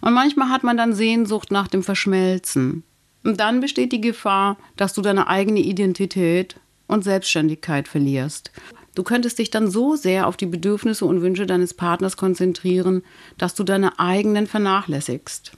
Und 0.00 0.12
manchmal 0.12 0.48
hat 0.48 0.64
man 0.64 0.76
dann 0.76 0.92
Sehnsucht 0.92 1.52
nach 1.52 1.68
dem 1.68 1.84
Verschmelzen, 1.84 2.82
und 3.26 3.40
dann 3.40 3.60
besteht 3.60 3.90
die 3.90 4.00
Gefahr, 4.00 4.56
dass 4.76 4.94
du 4.94 5.02
deine 5.02 5.26
eigene 5.26 5.58
Identität 5.58 6.60
und 6.86 7.02
Selbstständigkeit 7.02 7.88
verlierst. 7.88 8.52
Du 8.94 9.02
könntest 9.02 9.40
dich 9.40 9.50
dann 9.50 9.68
so 9.68 9.96
sehr 9.96 10.28
auf 10.28 10.36
die 10.36 10.46
Bedürfnisse 10.46 11.04
und 11.04 11.22
Wünsche 11.22 11.44
deines 11.44 11.74
Partners 11.74 12.16
konzentrieren, 12.16 13.02
dass 13.36 13.56
du 13.56 13.64
deine 13.64 13.98
eigenen 13.98 14.46
vernachlässigst. 14.46 15.52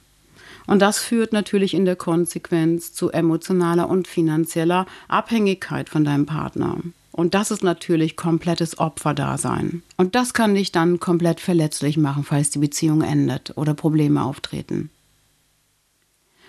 Und 0.66 0.80
das 0.80 0.98
führt 0.98 1.34
natürlich 1.34 1.74
in 1.74 1.84
der 1.84 1.96
Konsequenz 1.96 2.94
zu 2.94 3.10
emotionaler 3.10 3.90
und 3.90 4.08
finanzieller 4.08 4.86
Abhängigkeit 5.06 5.90
von 5.90 6.04
deinem 6.04 6.24
Partner. 6.24 6.78
Und 7.18 7.34
das 7.34 7.50
ist 7.50 7.64
natürlich 7.64 8.14
komplettes 8.14 8.78
Opferdasein. 8.78 9.82
Und 9.96 10.14
das 10.14 10.34
kann 10.34 10.54
dich 10.54 10.70
dann 10.70 11.00
komplett 11.00 11.40
verletzlich 11.40 11.96
machen, 11.96 12.22
falls 12.22 12.50
die 12.50 12.60
Beziehung 12.60 13.02
endet 13.02 13.54
oder 13.56 13.74
Probleme 13.74 14.22
auftreten. 14.22 14.90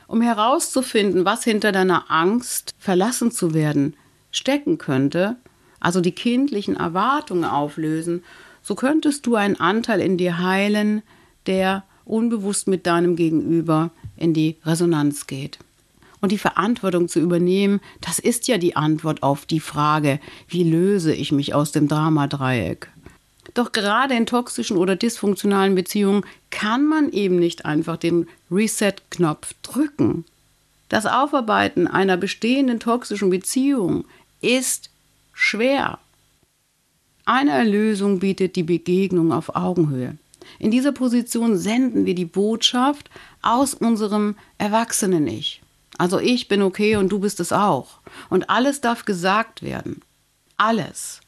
Um 0.05 0.21
herauszufinden, 0.21 1.25
was 1.25 1.43
hinter 1.43 1.71
deiner 1.71 2.11
Angst, 2.11 2.75
verlassen 2.77 3.31
zu 3.31 3.55
werden, 3.55 3.95
stecken 4.29 4.77
könnte, 4.77 5.37
also 5.79 6.01
die 6.01 6.11
kindlichen 6.11 6.75
Erwartungen 6.75 7.45
auflösen, 7.45 8.23
so 8.61 8.75
könntest 8.75 9.25
du 9.25 9.33
einen 9.33 9.59
Anteil 9.59 9.99
in 9.99 10.19
dir 10.19 10.37
heilen, 10.37 11.01
der 11.47 11.83
unbewusst 12.05 12.67
mit 12.67 12.85
deinem 12.85 13.15
Gegenüber 13.15 13.89
in 14.15 14.35
die 14.35 14.57
Resonanz 14.63 15.25
geht. 15.25 15.57
Und 16.21 16.31
die 16.31 16.37
Verantwortung 16.37 17.07
zu 17.07 17.19
übernehmen, 17.19 17.79
das 18.01 18.19
ist 18.19 18.47
ja 18.47 18.57
die 18.57 18.75
Antwort 18.75 19.23
auf 19.23 19.45
die 19.45 19.59
Frage, 19.59 20.19
wie 20.47 20.63
löse 20.63 21.13
ich 21.13 21.31
mich 21.31 21.53
aus 21.53 21.71
dem 21.71 21.87
Dramadreieck? 21.87 22.89
Doch 23.53 23.71
gerade 23.71 24.15
in 24.15 24.25
toxischen 24.25 24.77
oder 24.77 24.95
dysfunktionalen 24.95 25.75
Beziehungen 25.75 26.25
kann 26.49 26.85
man 26.85 27.11
eben 27.11 27.37
nicht 27.37 27.65
einfach 27.65 27.97
den 27.97 28.27
Reset-Knopf 28.51 29.53
drücken. 29.63 30.25
Das 30.89 31.05
Aufarbeiten 31.05 31.87
einer 31.87 32.17
bestehenden 32.17 32.79
toxischen 32.79 33.29
Beziehung 33.29 34.05
ist 34.41 34.89
schwer. 35.33 35.99
Eine 37.25 37.51
Erlösung 37.51 38.19
bietet 38.19 38.55
die 38.55 38.63
Begegnung 38.63 39.31
auf 39.31 39.55
Augenhöhe. 39.55 40.17
In 40.57 40.71
dieser 40.71 40.91
Position 40.91 41.57
senden 41.57 42.05
wir 42.05 42.15
die 42.15 42.25
Botschaft 42.25 43.09
aus 43.41 43.75
unserem 43.75 44.35
Erwachsenen-Ich. 44.57 45.61
Also 45.99 46.19
ich 46.19 46.47
bin 46.47 46.63
okay 46.63 46.95
und 46.95 47.09
du 47.09 47.19
bist 47.19 47.39
es 47.39 47.51
auch. 47.51 47.99
Und 48.31 48.49
alles 48.49 48.81
darf 48.81 49.05
gesagt 49.05 49.61
werden. 49.61 50.01
Alles 50.57 51.21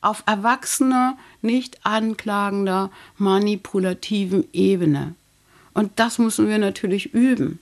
auf 0.00 0.22
erwachsener, 0.26 1.16
nicht 1.42 1.84
anklagender, 1.84 2.90
manipulativen 3.16 4.44
Ebene. 4.52 5.14
Und 5.74 5.92
das 5.96 6.18
müssen 6.18 6.48
wir 6.48 6.58
natürlich 6.58 7.14
üben. 7.14 7.60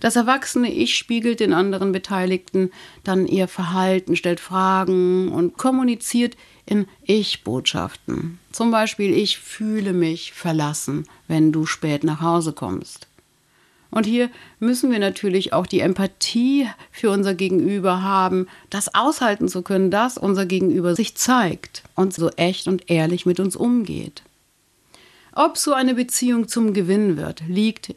Das 0.00 0.16
erwachsene 0.16 0.72
Ich 0.72 0.96
spiegelt 0.96 1.40
den 1.40 1.52
anderen 1.52 1.92
Beteiligten 1.92 2.70
dann 3.04 3.26
ihr 3.26 3.48
Verhalten, 3.48 4.16
stellt 4.16 4.40
Fragen 4.40 5.28
und 5.28 5.58
kommuniziert 5.58 6.36
in 6.64 6.86
Ich-Botschaften. 7.02 8.38
Zum 8.50 8.70
Beispiel, 8.70 9.12
ich 9.12 9.38
fühle 9.38 9.92
mich 9.92 10.32
verlassen, 10.32 11.06
wenn 11.28 11.52
du 11.52 11.66
spät 11.66 12.02
nach 12.02 12.22
Hause 12.22 12.54
kommst. 12.54 13.08
Und 13.94 14.06
hier 14.06 14.28
müssen 14.58 14.90
wir 14.90 14.98
natürlich 14.98 15.52
auch 15.52 15.68
die 15.68 15.78
Empathie 15.78 16.68
für 16.90 17.10
unser 17.10 17.34
Gegenüber 17.34 18.02
haben, 18.02 18.48
das 18.68 18.92
aushalten 18.92 19.46
zu 19.46 19.62
können, 19.62 19.92
dass 19.92 20.18
unser 20.18 20.46
Gegenüber 20.46 20.96
sich 20.96 21.14
zeigt 21.14 21.84
und 21.94 22.12
so 22.12 22.28
echt 22.30 22.66
und 22.66 22.90
ehrlich 22.90 23.24
mit 23.24 23.38
uns 23.38 23.54
umgeht. 23.54 24.24
Ob 25.32 25.56
so 25.56 25.74
eine 25.74 25.94
Beziehung 25.94 26.48
zum 26.48 26.74
Gewinn 26.74 27.16
wird, 27.16 27.44
liegt 27.46 27.94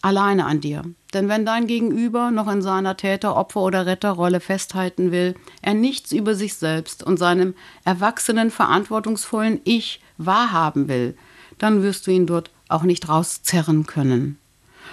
alleine 0.00 0.46
an 0.46 0.60
dir. 0.60 0.84
Denn 1.12 1.28
wenn 1.28 1.44
dein 1.44 1.66
Gegenüber 1.66 2.30
noch 2.30 2.46
in 2.46 2.62
seiner 2.62 2.96
Täter-, 2.96 3.34
Opfer- 3.34 3.62
oder 3.62 3.84
Retterrolle 3.84 4.38
festhalten 4.38 5.10
will, 5.10 5.34
er 5.60 5.74
nichts 5.74 6.12
über 6.12 6.36
sich 6.36 6.54
selbst 6.54 7.02
und 7.02 7.18
seinem 7.18 7.54
erwachsenen, 7.84 8.52
verantwortungsvollen 8.52 9.60
Ich 9.64 10.00
wahrhaben 10.18 10.86
will, 10.86 11.16
dann 11.58 11.82
wirst 11.82 12.06
du 12.06 12.12
ihn 12.12 12.28
dort 12.28 12.52
auch 12.68 12.84
nicht 12.84 13.08
rauszerren 13.08 13.86
können. 13.86 14.38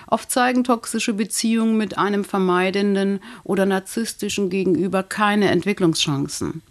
Oft 0.07 0.31
zeigen 0.31 0.63
toxische 0.63 1.13
Beziehungen 1.13 1.77
mit 1.77 1.97
einem 1.97 2.23
vermeidenden 2.23 3.19
oder 3.43 3.65
narzisstischen 3.65 4.49
Gegenüber 4.49 5.03
keine 5.03 5.49
Entwicklungschancen, 5.49 6.61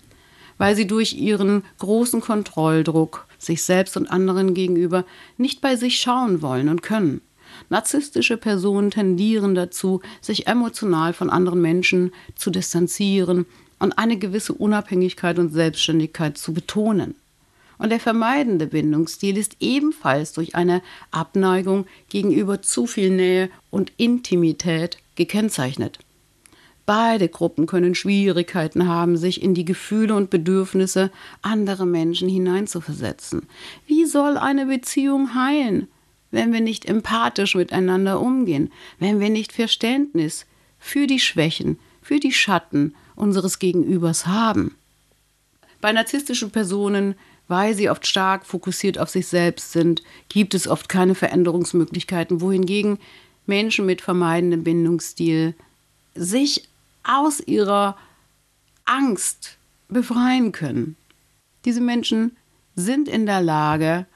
weil 0.58 0.76
sie 0.76 0.86
durch 0.86 1.14
ihren 1.14 1.64
großen 1.78 2.20
Kontrolldruck 2.20 3.26
sich 3.38 3.62
selbst 3.62 3.96
und 3.96 4.08
anderen 4.10 4.54
gegenüber 4.54 5.04
nicht 5.36 5.60
bei 5.60 5.76
sich 5.76 6.00
schauen 6.00 6.42
wollen 6.42 6.68
und 6.68 6.82
können. 6.82 7.20
Narzisstische 7.68 8.36
Personen 8.36 8.90
tendieren 8.90 9.54
dazu, 9.54 10.00
sich 10.20 10.46
emotional 10.46 11.12
von 11.12 11.30
anderen 11.30 11.60
Menschen 11.60 12.12
zu 12.34 12.50
distanzieren 12.50 13.46
und 13.78 13.98
eine 13.98 14.16
gewisse 14.16 14.52
Unabhängigkeit 14.52 15.38
und 15.38 15.52
Selbstständigkeit 15.52 16.38
zu 16.38 16.52
betonen. 16.54 17.14
Und 17.82 17.90
der 17.90 17.98
vermeidende 17.98 18.68
Bindungsstil 18.68 19.36
ist 19.36 19.56
ebenfalls 19.58 20.32
durch 20.32 20.54
eine 20.54 20.82
Abneigung 21.10 21.86
gegenüber 22.08 22.62
zu 22.62 22.86
viel 22.86 23.10
Nähe 23.10 23.50
und 23.72 23.90
Intimität 23.96 24.98
gekennzeichnet. 25.16 25.98
Beide 26.86 27.28
Gruppen 27.28 27.66
können 27.66 27.96
Schwierigkeiten 27.96 28.86
haben, 28.86 29.16
sich 29.16 29.42
in 29.42 29.54
die 29.54 29.64
Gefühle 29.64 30.14
und 30.14 30.30
Bedürfnisse 30.30 31.10
anderer 31.42 31.84
Menschen 31.84 32.28
hineinzuversetzen. 32.28 33.48
Wie 33.88 34.04
soll 34.04 34.36
eine 34.36 34.66
Beziehung 34.66 35.34
heilen, 35.34 35.88
wenn 36.30 36.52
wir 36.52 36.60
nicht 36.60 36.84
empathisch 36.84 37.56
miteinander 37.56 38.20
umgehen, 38.20 38.70
wenn 39.00 39.18
wir 39.18 39.28
nicht 39.28 39.52
Verständnis 39.52 40.46
für 40.78 41.08
die 41.08 41.18
Schwächen, 41.18 41.80
für 42.00 42.20
die 42.20 42.32
Schatten 42.32 42.94
unseres 43.16 43.58
Gegenübers 43.58 44.28
haben? 44.28 44.76
Bei 45.80 45.90
narzisstischen 45.90 46.52
Personen 46.52 47.16
weil 47.52 47.74
sie 47.74 47.90
oft 47.90 48.06
stark 48.06 48.46
fokussiert 48.46 48.98
auf 48.98 49.10
sich 49.10 49.26
selbst 49.26 49.72
sind, 49.72 50.02
gibt 50.30 50.54
es 50.54 50.66
oft 50.66 50.88
keine 50.88 51.14
Veränderungsmöglichkeiten, 51.14 52.40
wohingegen 52.40 52.98
Menschen 53.44 53.84
mit 53.84 54.00
vermeidendem 54.00 54.64
Bindungsstil 54.64 55.54
sich 56.14 56.66
aus 57.04 57.40
ihrer 57.40 57.98
Angst 58.86 59.58
befreien 59.88 60.52
können. 60.52 60.96
Diese 61.66 61.82
Menschen 61.82 62.38
sind 62.74 63.06
in 63.06 63.26
der 63.26 63.42
Lage, 63.42 64.06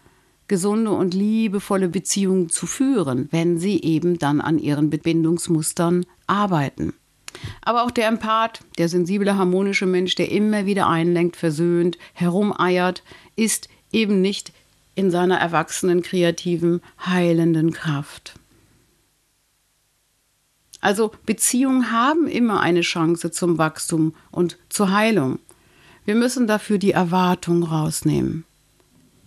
gesunde 0.49 0.93
und 0.93 1.13
liebevolle 1.13 1.91
Beziehungen 1.91 2.49
zu 2.49 2.67
führen, 2.67 3.29
wenn 3.33 3.59
sie 3.59 3.83
eben 3.83 4.19
dann 4.19 4.41
an 4.41 4.59
ihren 4.59 4.89
Bindungsmustern 4.89 6.07
arbeiten. 6.27 6.95
Aber 7.63 7.85
auch 7.85 7.91
der 7.91 8.09
Empath, 8.09 8.61
der 8.79 8.89
sensible, 8.89 9.37
harmonische 9.37 9.87
Mensch, 9.87 10.15
der 10.15 10.31
immer 10.31 10.67
wieder 10.67 10.87
einlenkt, 10.89 11.37
versöhnt, 11.37 11.99
herumeiert, 12.15 13.03
ist 13.37 13.69
eben 13.93 14.21
nicht 14.21 14.53
in 14.95 15.11
seiner 15.11 15.39
erwachsenen, 15.39 16.03
kreativen, 16.03 16.81
heilenden 17.05 17.73
Kraft. 17.73 18.35
Also 20.81 21.13
Beziehungen 21.25 21.91
haben 21.91 22.27
immer 22.27 22.61
eine 22.61 22.81
Chance 22.81 23.31
zum 23.31 23.59
Wachstum 23.59 24.15
und 24.31 24.59
zur 24.69 24.93
Heilung. 24.93 25.39
Wir 26.05 26.15
müssen 26.15 26.47
dafür 26.47 26.79
die 26.79 26.93
Erwartung 26.93 27.63
rausnehmen. 27.63 28.45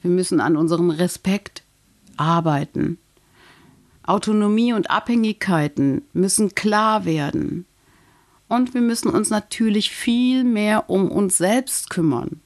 Wir 0.01 0.11
müssen 0.11 0.39
an 0.39 0.55
unserem 0.55 0.89
Respekt 0.89 1.63
arbeiten. 2.17 2.97
Autonomie 4.03 4.73
und 4.73 4.89
Abhängigkeiten 4.89 6.03
müssen 6.13 6.55
klar 6.55 7.05
werden. 7.05 7.65
Und 8.47 8.73
wir 8.73 8.81
müssen 8.81 9.09
uns 9.09 9.29
natürlich 9.29 9.91
viel 9.91 10.43
mehr 10.43 10.89
um 10.89 11.11
uns 11.11 11.37
selbst 11.37 11.89
kümmern. 11.89 12.41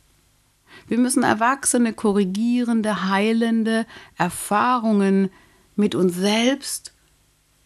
Wir 0.88 0.98
müssen 0.98 1.24
erwachsene, 1.24 1.94
korrigierende, 1.94 3.10
heilende 3.10 3.86
Erfahrungen 4.18 5.30
mit 5.75 5.96
uns 5.96 6.16
selbst 6.16 6.94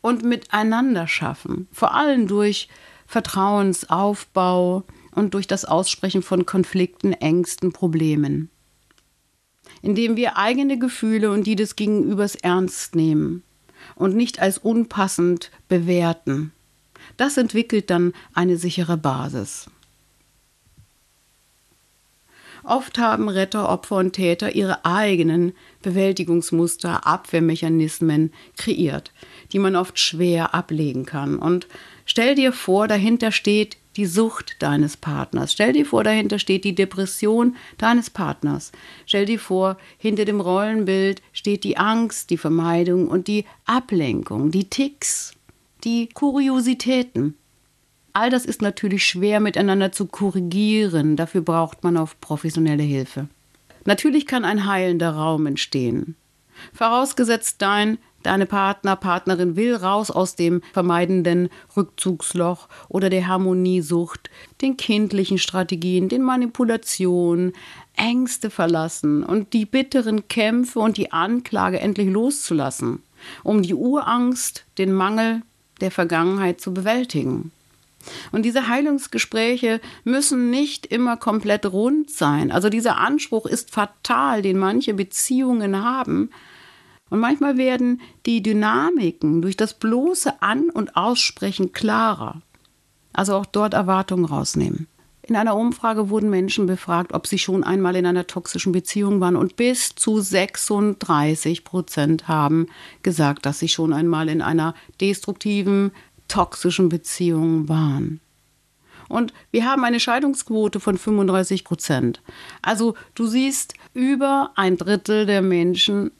und 0.01 0.23
miteinander 0.23 1.07
schaffen. 1.07 1.67
Vor 1.71 1.93
allem 1.93 2.27
durch 2.27 2.69
Vertrauensaufbau 3.07 4.83
und 5.11 5.33
durch 5.33 5.47
das 5.47 5.65
Aussprechen 5.65 6.21
von 6.21 6.45
Konflikten, 6.45 7.13
Ängsten, 7.13 7.73
Problemen. 7.73 8.49
Indem 9.81 10.15
wir 10.15 10.37
eigene 10.37 10.77
Gefühle 10.77 11.31
und 11.31 11.45
die 11.47 11.55
des 11.55 11.75
Gegenübers 11.75 12.35
ernst 12.35 12.95
nehmen 12.95 13.43
und 13.95 14.15
nicht 14.15 14.39
als 14.39 14.57
unpassend 14.57 15.51
bewerten. 15.67 16.51
Das 17.15 17.37
entwickelt 17.37 17.89
dann 17.89 18.13
eine 18.33 18.57
sichere 18.57 18.97
Basis. 18.97 19.69
Oft 22.67 22.97
haben 22.97 23.29
Retter, 23.29 23.69
Opfer 23.69 23.95
und 23.95 24.11
Täter 24.11 24.53
ihre 24.53 24.83
eigenen 24.83 25.53
Bewältigungsmuster, 25.81 27.07
Abwehrmechanismen 27.07 28.33
kreiert, 28.57 29.13
die 29.53 29.59
man 29.59 29.77
oft 29.77 29.97
schwer 29.97 30.53
ablegen 30.53 31.05
kann. 31.05 31.39
Und 31.39 31.67
stell 32.05 32.35
dir 32.35 32.51
vor, 32.51 32.89
dahinter 32.89 33.31
steht 33.31 33.77
die 33.95 34.05
Sucht 34.05 34.57
deines 34.59 34.97
Partners. 34.97 35.53
Stell 35.53 35.71
dir 35.71 35.85
vor, 35.85 36.03
dahinter 36.03 36.39
steht 36.39 36.65
die 36.65 36.75
Depression 36.75 37.55
deines 37.77 38.09
Partners. 38.09 38.73
Stell 39.05 39.25
dir 39.25 39.39
vor, 39.39 39.77
hinter 39.97 40.25
dem 40.25 40.41
Rollenbild 40.41 41.21
steht 41.31 41.63
die 41.63 41.77
Angst, 41.77 42.31
die 42.31 42.37
Vermeidung 42.37 43.07
und 43.07 43.29
die 43.29 43.45
Ablenkung, 43.65 44.51
die 44.51 44.69
Ticks, 44.69 45.33
die 45.85 46.09
Kuriositäten. 46.09 47.37
All 48.19 48.31
das 48.31 48.45
ist 48.45 48.63
natürlich 48.63 49.05
schwer 49.05 49.39
miteinander 49.39 49.91
zu 49.91 50.07
korrigieren. 50.07 51.17
Dafür 51.17 51.41
braucht 51.41 51.83
man 51.83 51.97
auf 51.97 52.19
professionelle 52.19 52.81
Hilfe. 52.81 53.27
Natürlich 53.85 54.25
kann 54.25 54.43
ein 54.43 54.65
heilender 54.65 55.11
Raum 55.11 55.45
entstehen. 55.45 56.15
Vorausgesetzt 56.73 57.61
dein, 57.61 57.99
deine 58.23 58.47
Partner, 58.47 58.95
Partnerin 58.95 59.55
will 59.55 59.75
raus 59.75 60.09
aus 60.09 60.35
dem 60.35 60.63
vermeidenden 60.73 61.49
Rückzugsloch 61.75 62.69
oder 62.89 63.11
der 63.11 63.27
Harmoniesucht, 63.27 64.31
den 64.63 64.77
kindlichen 64.77 65.37
Strategien, 65.37 66.09
den 66.09 66.23
Manipulationen, 66.23 67.53
Ängste 67.95 68.49
verlassen 68.49 69.21
und 69.21 69.53
die 69.53 69.67
bitteren 69.67 70.27
Kämpfe 70.27 70.79
und 70.79 70.97
die 70.97 71.11
Anklage 71.11 71.79
endlich 71.79 72.09
loszulassen, 72.09 73.03
um 73.43 73.61
die 73.61 73.75
Urangst, 73.75 74.65
den 74.79 74.91
Mangel 74.91 75.43
der 75.81 75.91
Vergangenheit 75.91 76.59
zu 76.59 76.73
bewältigen. 76.73 77.51
Und 78.31 78.43
diese 78.43 78.67
Heilungsgespräche 78.67 79.81
müssen 80.03 80.49
nicht 80.49 80.85
immer 80.85 81.17
komplett 81.17 81.65
rund 81.65 82.09
sein. 82.09 82.51
Also 82.51 82.69
dieser 82.69 82.97
Anspruch 82.97 83.45
ist 83.45 83.71
fatal, 83.71 84.41
den 84.41 84.57
manche 84.57 84.93
Beziehungen 84.93 85.83
haben. 85.83 86.29
Und 87.09 87.19
manchmal 87.19 87.57
werden 87.57 88.01
die 88.25 88.41
Dynamiken 88.41 89.41
durch 89.41 89.55
das 89.55 89.73
bloße 89.73 90.41
An- 90.41 90.69
und 90.69 90.95
Aussprechen 90.95 91.71
klarer. 91.71 92.41
Also 93.13 93.35
auch 93.35 93.45
dort 93.45 93.73
Erwartungen 93.73 94.25
rausnehmen. 94.25 94.87
In 95.27 95.35
einer 95.35 95.57
Umfrage 95.57 96.09
wurden 96.09 96.29
Menschen 96.29 96.67
befragt, 96.67 97.11
ob 97.13 97.27
sie 97.27 97.37
schon 97.37 97.65
einmal 97.65 97.97
in 97.97 98.05
einer 98.05 98.27
toxischen 98.27 98.71
Beziehung 98.71 99.19
waren 99.19 99.35
und 99.35 99.57
bis 99.57 99.93
zu 99.93 100.21
36 100.21 101.65
Prozent 101.65 102.29
haben 102.29 102.67
gesagt, 103.03 103.45
dass 103.45 103.59
sie 103.59 103.67
schon 103.67 103.91
einmal 103.91 104.29
in 104.29 104.41
einer 104.41 104.73
destruktiven 105.01 105.91
toxischen 106.27 106.89
Beziehungen 106.89 107.69
waren. 107.69 108.19
Und 109.09 109.33
wir 109.51 109.65
haben 109.65 109.83
eine 109.83 109.99
Scheidungsquote 109.99 110.79
von 110.79 110.97
35 110.97 111.63
Prozent. 111.63 112.21
Also 112.61 112.95
du 113.15 113.25
siehst, 113.25 113.73
über 113.93 114.51
ein 114.55 114.77
Drittel 114.77 115.25
der 115.25 115.41
Menschen 115.41 116.11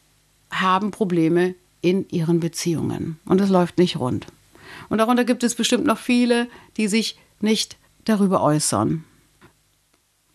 haben 0.52 0.92
Probleme 0.92 1.56
in 1.82 2.08
ihren 2.10 2.40
Beziehungen. 2.40 3.20
Und 3.26 3.42
es 3.42 3.50
läuft 3.50 3.78
nicht 3.78 3.98
rund. 4.00 4.28
Und 4.90 5.00
darunter 5.00 5.26
gibt 5.26 5.44
es 5.44 5.56
bestimmt 5.56 5.86
noch 5.86 5.98
viele, 5.98 6.48
die 6.78 6.88
sich 6.88 7.18
nicht 7.40 7.78
darüber 8.06 8.42
äußern. 8.42 9.04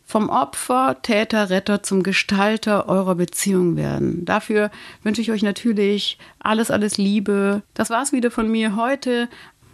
Vom 0.05 0.29
Opfer, 0.29 0.99
Täter, 1.01 1.49
Retter 1.49 1.83
zum 1.83 2.03
Gestalter 2.03 2.87
eurer 2.87 3.15
Beziehung 3.15 3.77
werden. 3.77 4.27
Dafür 4.27 4.71
wünsche 5.03 5.23
ich 5.23 5.31
euch 5.31 5.43
natürlich 5.43 6.19
alles, 6.39 6.71
alles 6.71 6.99
Liebe. 6.99 7.63
Das 7.73 7.89
war's 7.89 8.13
wieder 8.13 8.31
von 8.31 8.51
mir 8.51 8.77
heute. 8.77 9.31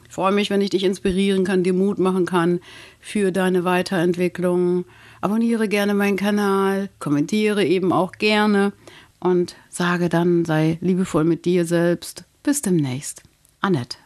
Ich 0.08 0.14
freue 0.14 0.32
mich, 0.32 0.50
wenn 0.50 0.62
ich 0.62 0.70
dich 0.70 0.84
inspirieren 0.84 1.44
kann, 1.44 1.62
dir 1.62 1.74
Mut 1.74 1.98
machen 1.98 2.24
kann 2.24 2.60
für 2.98 3.30
deine 3.30 3.64
Weiterentwicklung. 3.64 4.86
Abonniere 5.20 5.68
gerne 5.68 5.94
meinen 5.94 6.16
Kanal, 6.16 6.88
kommentiere 6.98 7.64
eben 7.64 7.92
auch 7.92 8.12
gerne 8.12 8.72
und 9.20 9.56
sage 9.68 10.08
dann, 10.08 10.44
sei 10.44 10.78
liebevoll 10.80 11.24
mit 11.24 11.44
dir 11.44 11.64
selbst. 11.66 12.24
Bis 12.42 12.62
demnächst. 12.62 13.22
Annette. 13.60 13.98